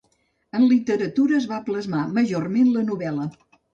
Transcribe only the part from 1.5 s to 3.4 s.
va plasmar majorment la novel·la.